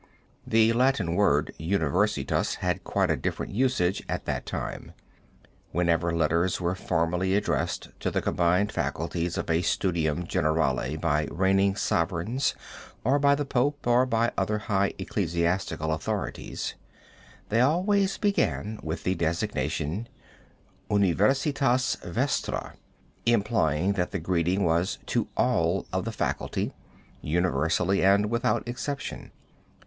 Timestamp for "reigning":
11.29-11.75